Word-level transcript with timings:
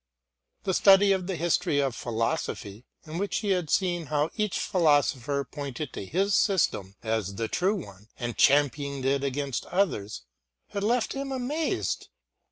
The 0.63 0.73
study 0.73 1.11
of 1.11 1.27
the 1.27 1.35
history 1.35 1.77
of 1.79 1.95
philosophy, 1.95 2.87
in 3.05 3.19
which 3.19 3.41
he 3.41 3.51
had 3.51 3.69
seen 3.69 4.07
how 4.07 4.31
each 4.35 4.57
philosopher 4.57 5.43
pointed 5.43 5.93
to 5.93 6.07
his 6.07 6.33
system 6.33 6.95
as 7.03 7.35
the 7.35 7.47
true 7.47 7.75
one, 7.75 8.07
and 8.17 8.35
championed 8.35 9.05
it 9.05 9.23
against 9.23 9.67
others, 9.67 10.23
had 10.69 10.83
left 10.83 11.13
him 11.13 11.31
amazed. 11.31 12.07